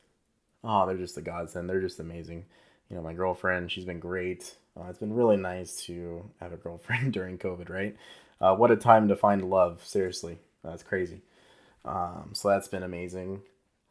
oh, 0.65 0.87
they're 0.87 0.97
just 0.97 1.17
a 1.17 1.23
godsend. 1.23 1.71
They're 1.71 1.81
just 1.81 2.01
amazing. 2.01 2.45
You 2.91 2.97
know, 2.97 3.03
my 3.03 3.13
girlfriend, 3.13 3.71
she's 3.71 3.85
been 3.85 4.01
great. 4.01 4.57
Uh, 4.79 4.87
it's 4.89 4.99
been 4.99 5.15
really 5.15 5.37
nice 5.37 5.85
to 5.85 6.29
have 6.41 6.53
a 6.53 6.57
girlfriend 6.57 7.13
during 7.13 7.39
COVID, 7.39 7.71
right? 7.71 7.97
Uh, 8.41 8.55
what 8.57 8.71
a 8.71 8.77
time 8.77 9.09
to 9.09 9.17
find 9.17 9.49
love. 9.49 9.85
Seriously, 9.85 10.39
that's 10.65 10.83
crazy. 10.83 11.21
Um, 11.85 12.31
so 12.33 12.49
that's 12.49 12.69
been 12.69 12.83
amazing. 12.83 13.43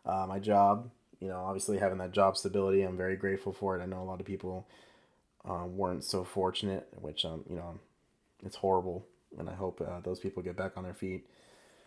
Uh, 0.05 0.25
my 0.27 0.37
job, 0.37 0.89
you 1.21 1.29
know, 1.29 1.37
obviously 1.37 1.77
having 1.77 1.97
that 1.99 2.11
job 2.11 2.35
stability, 2.35 2.83
I'm 2.83 2.97
very 2.97 3.15
grateful 3.15 3.53
for 3.53 3.77
it. 3.77 3.81
I 3.81 3.85
know 3.85 4.01
a 4.01 4.03
lot 4.03 4.19
of 4.19 4.25
people 4.25 4.67
uh, 5.49 5.65
weren't 5.65 6.03
so 6.03 6.25
fortunate, 6.25 6.87
which 6.99 7.23
um, 7.23 7.45
you 7.49 7.55
know, 7.55 7.79
it's 8.45 8.57
horrible, 8.57 9.05
and 9.37 9.49
I 9.49 9.53
hope 9.53 9.81
uh, 9.81 9.99
those 10.03 10.19
people 10.19 10.43
get 10.43 10.55
back 10.55 10.73
on 10.77 10.83
their 10.83 10.93
feet. 10.93 11.27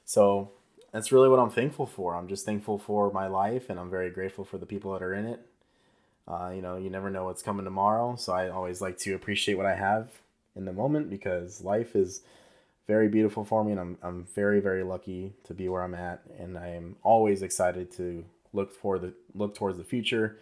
So 0.04 0.52
that's 0.92 1.12
really 1.12 1.28
what 1.28 1.38
I'm 1.38 1.50
thankful 1.50 1.86
for. 1.86 2.14
I'm 2.14 2.28
just 2.28 2.44
thankful 2.46 2.78
for 2.78 3.12
my 3.12 3.26
life, 3.26 3.68
and 3.68 3.78
I'm 3.78 3.90
very 3.90 4.10
grateful 4.10 4.44
for 4.44 4.58
the 4.58 4.66
people 4.66 4.92
that 4.92 5.02
are 5.02 5.14
in 5.14 5.26
it. 5.26 5.40
Uh, 6.26 6.52
you 6.54 6.62
know, 6.62 6.76
you 6.76 6.90
never 6.90 7.10
know 7.10 7.24
what's 7.24 7.42
coming 7.42 7.64
tomorrow, 7.64 8.16
so 8.16 8.32
I 8.32 8.48
always 8.48 8.80
like 8.80 8.98
to 8.98 9.14
appreciate 9.14 9.54
what 9.54 9.66
I 9.66 9.74
have 9.74 10.10
in 10.56 10.64
the 10.64 10.72
moment 10.72 11.08
because 11.08 11.62
life 11.62 11.94
is 11.94 12.22
very 12.86 13.08
beautiful 13.08 13.44
for 13.44 13.64
me, 13.64 13.72
and 13.72 13.80
I'm 13.80 13.98
I'm 14.02 14.26
very 14.34 14.60
very 14.60 14.82
lucky 14.82 15.34
to 15.44 15.54
be 15.54 15.68
where 15.68 15.82
I'm 15.82 15.94
at, 15.94 16.22
and 16.38 16.58
I 16.58 16.68
am 16.68 16.96
always 17.02 17.42
excited 17.42 17.90
to 17.92 18.24
look 18.52 18.72
for 18.72 18.98
the 18.98 19.12
look 19.34 19.54
towards 19.54 19.78
the 19.78 19.84
future, 19.84 20.38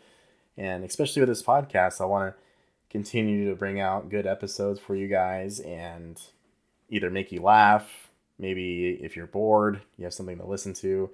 and 0.57 0.85
especially 0.85 1.21
with 1.21 1.29
this 1.29 1.43
podcast, 1.43 2.01
I 2.01 2.05
want 2.05 2.35
to 2.35 2.41
continue 2.89 3.49
to 3.51 3.57
bring 3.57 3.81
out 3.81 4.09
good 4.09 4.27
episodes 4.27 4.79
for 4.81 4.95
you 4.95 5.09
guys 5.09 5.61
and 5.61 6.21
either 6.89 7.11
make 7.11 7.33
you 7.33 7.43
laugh, 7.43 8.11
maybe 8.39 8.99
if 9.03 9.17
you're 9.17 9.27
bored, 9.27 9.81
you 9.97 10.05
have 10.05 10.15
something 10.15 10.39
to 10.39 10.47
listen 10.47 10.73
to. 10.75 11.11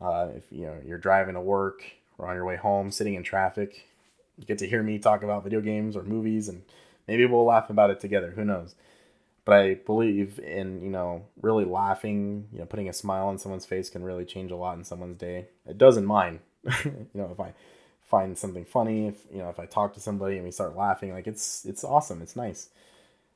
Uh, 0.00 0.28
if 0.34 0.44
you 0.50 0.66
know 0.66 0.76
you're 0.84 0.98
driving 0.98 1.34
to 1.34 1.40
work 1.40 1.82
or 2.18 2.28
on 2.28 2.36
your 2.36 2.44
way 2.44 2.56
home, 2.56 2.90
sitting 2.90 3.14
in 3.14 3.22
traffic, 3.22 3.86
you 4.38 4.44
get 4.44 4.58
to 4.58 4.68
hear 4.68 4.82
me 4.82 4.98
talk 4.98 5.22
about 5.22 5.44
video 5.44 5.60
games 5.60 5.96
or 5.96 6.02
movies, 6.02 6.48
and 6.48 6.62
maybe 7.06 7.26
we'll 7.26 7.44
laugh 7.44 7.70
about 7.70 7.90
it 7.90 8.00
together. 8.00 8.32
Who 8.32 8.44
knows? 8.44 8.74
but 9.44 9.54
I 9.54 9.74
believe 9.74 10.38
in 10.38 10.82
you 10.82 10.90
know 10.90 11.24
really 11.40 11.64
laughing, 11.64 12.48
you 12.52 12.60
know, 12.60 12.66
putting 12.66 12.88
a 12.88 12.92
smile 12.92 13.26
on 13.26 13.38
someone's 13.38 13.66
face 13.66 13.90
can 13.90 14.04
really 14.04 14.24
change 14.24 14.50
a 14.50 14.56
lot 14.56 14.78
in 14.78 14.84
someone's 14.84 15.18
day. 15.18 15.46
It 15.66 15.78
does 15.78 15.96
in 15.96 16.06
mine. 16.06 16.40
you 16.84 17.08
know, 17.14 17.30
if 17.32 17.40
I 17.40 17.54
find 18.04 18.36
something 18.36 18.64
funny, 18.64 19.08
if 19.08 19.16
you 19.32 19.38
know, 19.38 19.48
if 19.48 19.58
I 19.58 19.66
talk 19.66 19.94
to 19.94 20.00
somebody 20.00 20.36
and 20.36 20.44
we 20.44 20.50
start 20.50 20.76
laughing, 20.76 21.12
like 21.12 21.26
it's 21.26 21.64
it's 21.64 21.84
awesome, 21.84 22.22
it's 22.22 22.36
nice, 22.36 22.68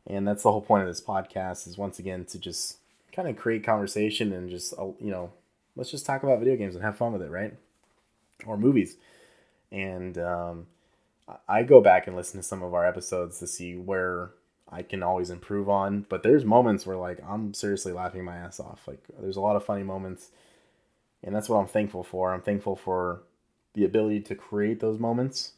and 0.07 0.27
that's 0.27 0.43
the 0.43 0.53
whole 0.53 0.61
point 0.61 0.83
of 0.83 0.89
this 0.89 1.01
podcast 1.01 1.67
is 1.67 1.79
once 1.79 1.99
again 1.99 2.25
to 2.27 2.39
just 2.39 2.79
kind 3.13 3.29
of 3.29 3.37
create 3.37 3.65
conversation 3.65 4.33
and 4.33 4.51
just 4.51 4.75
uh, 4.79 4.87
you 5.01 5.11
know 5.11 5.31
let's 5.77 5.91
just 5.91 6.07
talk 6.07 6.23
about 6.23 6.39
video 6.39 6.57
games 6.57 6.75
and 6.75 6.85
have 6.85 6.97
fun 6.97 7.13
with 7.13 7.23
it, 7.23 7.31
right? 7.31 7.55
Or 8.47 8.57
movies, 8.57 8.97
and 9.71 10.19
um, 10.19 10.67
I 11.49 11.63
go 11.63 11.81
back 11.81 12.07
and 12.07 12.17
listen 12.17 12.39
to 12.39 12.47
some 12.47 12.63
of 12.63 12.75
our 12.75 12.87
episodes 12.87 13.39
to 13.39 13.47
see 13.47 13.77
where 13.77 14.33
I 14.71 14.83
can 14.83 15.03
always 15.03 15.31
improve 15.31 15.69
on. 15.69 16.07
But 16.09 16.23
there's 16.23 16.45
moments 16.45 16.87
where 16.87 16.97
like 16.97 17.21
I'm 17.27 17.55
seriously 17.55 17.93
laughing 17.93 18.25
my 18.25 18.37
ass 18.37 18.61
off. 18.61 18.87
Like 18.87 19.03
there's 19.21 19.37
a 19.37 19.41
lot 19.41 19.57
of 19.57 19.65
funny 19.65 19.83
moments, 19.83 20.31
and 21.23 21.35
that's 21.35 21.49
what 21.49 21.59
I'm 21.59 21.69
thankful 21.69 22.05
for. 22.05 22.35
I'm 22.35 22.43
thankful 22.43 22.77
for 22.77 23.23
the 23.75 23.85
ability 23.85 24.21
to 24.21 24.35
create 24.35 24.81
those 24.81 24.99
moments, 24.99 25.53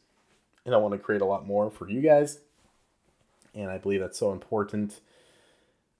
and 0.65 0.73
I 0.73 0.77
want 0.77 0.93
to 0.93 0.99
create 0.99 1.21
a 1.21 1.25
lot 1.25 1.45
more 1.45 1.69
for 1.69 1.89
you 1.89 2.01
guys. 2.01 2.39
And 3.57 3.69
I 3.69 3.77
believe 3.77 3.99
that's 3.99 4.19
so 4.19 4.31
important. 4.31 4.99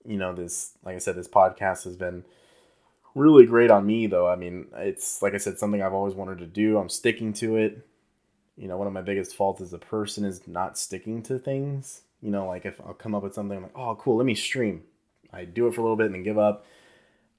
You 0.05 0.17
know, 0.17 0.33
this 0.33 0.73
like 0.85 0.95
I 0.95 0.99
said, 0.99 1.15
this 1.15 1.27
podcast 1.27 1.83
has 1.83 1.97
been 1.97 2.23
really 3.15 3.45
great 3.45 3.71
on 3.71 3.85
me 3.85 4.07
though. 4.07 4.27
I 4.27 4.35
mean, 4.35 4.67
it's 4.75 5.21
like 5.21 5.33
I 5.33 5.37
said, 5.37 5.59
something 5.59 5.81
I've 5.81 5.93
always 5.93 6.13
wanted 6.13 6.37
to 6.39 6.47
do. 6.47 6.77
I'm 6.77 6.89
sticking 6.89 7.33
to 7.33 7.57
it. 7.57 7.85
You 8.55 8.67
know, 8.67 8.77
one 8.77 8.87
of 8.87 8.93
my 8.93 9.01
biggest 9.01 9.35
faults 9.35 9.61
as 9.61 9.73
a 9.73 9.77
person 9.77 10.23
is 10.23 10.47
not 10.47 10.77
sticking 10.77 11.21
to 11.23 11.37
things 11.37 12.03
you 12.21 12.31
know, 12.31 12.47
like 12.47 12.65
if 12.65 12.79
I'll 12.81 12.93
come 12.93 13.15
up 13.15 13.23
with 13.23 13.33
something 13.33 13.57
I'm 13.57 13.63
like, 13.63 13.77
oh, 13.77 13.95
cool, 13.95 14.17
let 14.17 14.25
me 14.25 14.35
stream. 14.35 14.83
I 15.31 15.45
do 15.45 15.67
it 15.67 15.73
for 15.73 15.81
a 15.81 15.83
little 15.83 15.97
bit 15.97 16.07
and 16.07 16.15
then 16.15 16.23
give 16.23 16.37
up. 16.37 16.65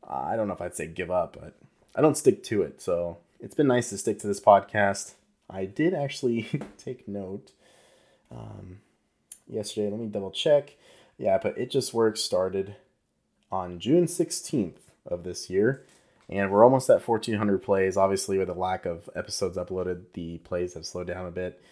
I 0.06 0.36
don't 0.36 0.48
know 0.48 0.54
if 0.54 0.60
I'd 0.60 0.76
say 0.76 0.86
give 0.86 1.10
up, 1.10 1.36
but 1.40 1.54
I 1.94 2.00
don't 2.00 2.16
stick 2.16 2.42
to 2.44 2.62
it. 2.62 2.80
So 2.80 3.18
it's 3.40 3.54
been 3.54 3.66
nice 3.66 3.90
to 3.90 3.98
stick 3.98 4.18
to 4.20 4.26
this 4.26 4.40
podcast. 4.40 5.14
I 5.50 5.64
did 5.64 5.94
actually 5.94 6.48
take 6.78 7.08
note 7.08 7.52
um, 8.30 8.78
yesterday. 9.48 9.90
Let 9.90 10.00
me 10.00 10.06
double 10.06 10.30
check. 10.30 10.76
Yeah, 11.16 11.38
but 11.42 11.58
It 11.58 11.70
Just 11.70 11.92
Works 11.92 12.20
started 12.20 12.76
on 13.50 13.78
June 13.80 14.06
16th 14.06 14.78
of 15.06 15.24
this 15.24 15.50
year. 15.50 15.84
And 16.30 16.50
we're 16.50 16.64
almost 16.64 16.90
at 16.90 17.06
1,400 17.06 17.62
plays. 17.62 17.96
Obviously, 17.96 18.38
with 18.38 18.50
a 18.50 18.54
lack 18.54 18.84
of 18.84 19.08
episodes 19.16 19.56
uploaded, 19.56 20.04
the 20.12 20.38
plays 20.38 20.74
have 20.74 20.84
slowed 20.84 21.06
down 21.06 21.26
a 21.26 21.30
bit. 21.30 21.62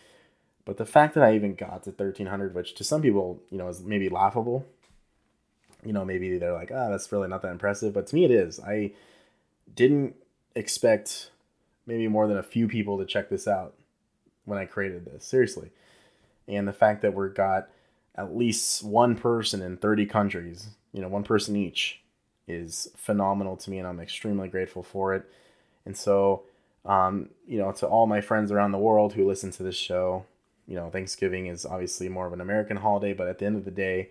But 0.65 0.79
the 0.79 0.87
fact 0.87 1.15
that 1.15 1.23
I 1.23 1.35
even 1.35 1.55
got 1.55 1.85
to 1.85 1.91
1300, 1.91 2.55
which 2.55 2.75
to 2.75 2.85
some 2.85 3.03
people, 3.03 3.43
you 3.51 3.59
know, 3.59 3.69
is 3.69 3.83
maybe 3.83 4.09
laughable, 4.09 4.67
you 5.85 5.93
know, 5.93 6.05
maybe 6.05 6.39
they're 6.39 6.55
like, 6.55 6.73
ah, 6.75 6.87
oh, 6.87 6.91
that's 6.91 7.13
really 7.13 7.29
not 7.29 7.43
that 7.43 7.53
impressive. 7.53 7.93
But 7.93 8.07
to 8.09 8.15
me, 8.15 8.25
it 8.25 8.31
is. 8.31 8.59
I 8.59 8.93
didn't 9.73 10.17
expect 10.55 11.31
maybe 11.87 12.09
more 12.09 12.27
than 12.27 12.39
a 12.39 12.43
few 12.43 12.67
people 12.67 12.99
to 12.99 13.05
check 13.05 13.29
this 13.29 13.47
out 13.47 13.75
when 14.45 14.59
I 14.59 14.65
created 14.65 15.05
this. 15.05 15.25
Seriously. 15.25 15.71
And 16.49 16.67
the 16.67 16.73
fact 16.73 17.03
that 17.03 17.15
we've 17.15 17.35
got 17.35 17.69
at 18.15 18.37
least 18.37 18.83
one 18.83 19.17
person 19.17 19.63
in 19.63 19.77
30 19.77 20.07
countries, 20.07 20.69
you 20.93 21.01
know, 21.01 21.09
one 21.09 21.25
person 21.25 21.57
each 21.57 22.01
is 22.49 22.89
phenomenal 22.97 23.57
to 23.57 23.71
me. 23.71 23.79
And 23.79 23.87
I'm 23.87 24.01
extremely 24.01 24.49
grateful 24.49 24.83
for 24.83 25.15
it. 25.15 25.29
And 25.85 25.97
so, 25.97 26.45
um, 26.85 27.31
you 27.47 27.59
know, 27.59 27.73
to 27.73 27.87
all 27.87 28.07
my 28.07 28.21
friends 28.21 28.53
around 28.53 28.73
the 28.73 28.79
world 28.79 29.13
who 29.13 29.27
listen 29.27 29.51
to 29.53 29.63
this 29.63 29.77
show, 29.77 30.25
you 30.67 30.75
know, 30.75 30.91
Thanksgiving 30.91 31.47
is 31.47 31.65
obviously 31.65 32.09
more 32.09 32.27
of 32.27 32.33
an 32.33 32.41
American 32.41 32.77
holiday, 32.77 33.13
but 33.13 33.29
at 33.29 33.39
the 33.39 33.47
end 33.47 33.57
of 33.57 33.65
the 33.65 33.71
day, 33.71 34.11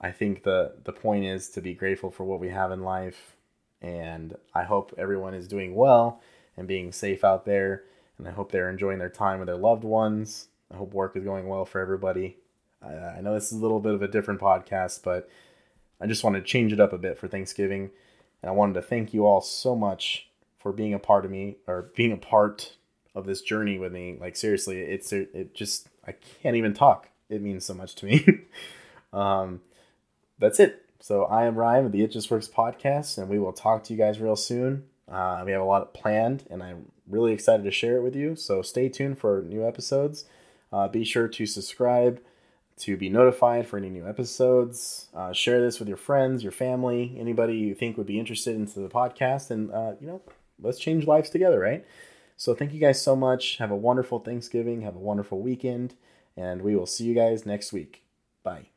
I 0.00 0.12
think 0.12 0.42
the 0.42 0.74
the 0.84 0.92
point 0.92 1.24
is 1.24 1.48
to 1.50 1.60
be 1.60 1.74
grateful 1.74 2.10
for 2.10 2.24
what 2.24 2.40
we 2.40 2.50
have 2.50 2.70
in 2.70 2.82
life, 2.82 3.36
and 3.82 4.36
I 4.54 4.64
hope 4.64 4.94
everyone 4.96 5.34
is 5.34 5.48
doing 5.48 5.74
well 5.74 6.20
and 6.56 6.68
being 6.68 6.92
safe 6.92 7.24
out 7.24 7.44
there, 7.44 7.84
and 8.16 8.26
I 8.28 8.30
hope 8.30 8.52
they're 8.52 8.70
enjoying 8.70 8.98
their 8.98 9.08
time 9.08 9.38
with 9.38 9.46
their 9.46 9.56
loved 9.56 9.84
ones. 9.84 10.48
I 10.72 10.76
hope 10.76 10.92
work 10.92 11.16
is 11.16 11.24
going 11.24 11.48
well 11.48 11.64
for 11.64 11.80
everybody. 11.80 12.36
I, 12.82 12.92
I 12.92 13.20
know 13.20 13.34
this 13.34 13.52
is 13.52 13.58
a 13.58 13.62
little 13.62 13.80
bit 13.80 13.94
of 13.94 14.02
a 14.02 14.08
different 14.08 14.40
podcast, 14.40 15.02
but 15.02 15.28
I 16.00 16.06
just 16.06 16.24
wanted 16.24 16.40
to 16.40 16.46
change 16.46 16.72
it 16.72 16.80
up 16.80 16.92
a 16.92 16.98
bit 16.98 17.18
for 17.18 17.28
Thanksgiving, 17.28 17.90
and 18.42 18.50
I 18.50 18.52
wanted 18.52 18.74
to 18.74 18.82
thank 18.82 19.12
you 19.12 19.26
all 19.26 19.40
so 19.40 19.74
much 19.74 20.28
for 20.58 20.72
being 20.72 20.94
a 20.94 20.98
part 20.98 21.24
of 21.24 21.30
me 21.30 21.56
or 21.66 21.90
being 21.96 22.12
a 22.12 22.16
part 22.16 22.76
of 23.14 23.26
this 23.26 23.42
journey 23.42 23.78
with 23.78 23.92
me. 23.92 24.16
Like 24.20 24.36
seriously, 24.36 24.80
it's 24.80 25.12
it 25.12 25.54
just 25.54 25.88
I 26.06 26.12
can't 26.42 26.56
even 26.56 26.74
talk. 26.74 27.08
It 27.28 27.42
means 27.42 27.64
so 27.64 27.74
much 27.74 27.94
to 27.96 28.06
me. 28.06 28.26
um, 29.12 29.60
that's 30.38 30.60
it. 30.60 30.84
So 31.00 31.24
I 31.24 31.44
am 31.44 31.56
Ryan 31.56 31.84
with 31.84 31.92
the 31.92 32.02
It 32.02 32.10
Just 32.10 32.30
Works 32.30 32.48
podcast, 32.48 33.18
and 33.18 33.28
we 33.28 33.38
will 33.38 33.52
talk 33.52 33.84
to 33.84 33.92
you 33.92 33.98
guys 33.98 34.20
real 34.20 34.36
soon. 34.36 34.84
Uh, 35.10 35.42
we 35.44 35.52
have 35.52 35.60
a 35.60 35.64
lot 35.64 35.94
planned, 35.94 36.44
and 36.50 36.62
I'm 36.62 36.90
really 37.08 37.32
excited 37.32 37.64
to 37.64 37.70
share 37.70 37.96
it 37.96 38.02
with 38.02 38.16
you. 38.16 38.36
So 38.36 38.62
stay 38.62 38.88
tuned 38.88 39.18
for 39.18 39.42
new 39.42 39.66
episodes. 39.66 40.24
Uh, 40.72 40.88
be 40.88 41.04
sure 41.04 41.28
to 41.28 41.46
subscribe 41.46 42.20
to 42.78 42.96
be 42.96 43.08
notified 43.08 43.66
for 43.66 43.76
any 43.76 43.90
new 43.90 44.06
episodes. 44.06 45.08
Uh, 45.14 45.32
share 45.32 45.60
this 45.60 45.78
with 45.80 45.88
your 45.88 45.96
friends, 45.96 46.42
your 46.42 46.52
family, 46.52 47.16
anybody 47.18 47.56
you 47.56 47.74
think 47.74 47.96
would 47.96 48.06
be 48.06 48.20
interested 48.20 48.54
into 48.54 48.78
the 48.80 48.88
podcast, 48.88 49.50
and 49.50 49.70
uh, 49.72 49.92
you 50.00 50.06
know, 50.06 50.22
let's 50.60 50.78
change 50.78 51.06
lives 51.06 51.30
together, 51.30 51.58
right? 51.58 51.84
So 52.36 52.54
thank 52.54 52.72
you 52.72 52.78
guys 52.78 53.02
so 53.02 53.16
much. 53.16 53.56
Have 53.56 53.72
a 53.72 53.76
wonderful 53.76 54.20
Thanksgiving. 54.20 54.82
Have 54.82 54.94
a 54.94 55.00
wonderful 55.00 55.40
weekend. 55.40 55.94
And 56.36 56.62
we 56.62 56.76
will 56.76 56.86
see 56.86 57.04
you 57.04 57.14
guys 57.14 57.44
next 57.44 57.72
week. 57.72 58.04
Bye. 58.44 58.68